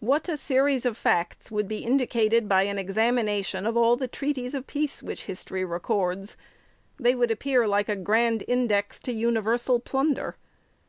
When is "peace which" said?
4.66-5.26